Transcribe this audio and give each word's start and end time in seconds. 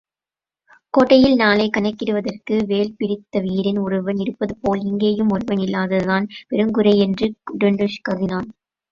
கோட்டையில் 0.93 1.35
நாளைக் 1.35 1.73
கணக்கிடுவதற்கு, 1.77 2.55
வேல்பிடித்தவீரன் 2.63 3.79
ஒருவன் 3.83 4.17
இருப்பதுபோல், 4.17 4.81
இங்கேயும் 4.83 5.29
ஒருவன் 5.29 5.57
இல்லாததுதான் 5.57 6.25
பெருங்குறையென்று 6.49 7.29
டுன்டுஷ் 7.63 8.01
கருதினான். 8.09 8.49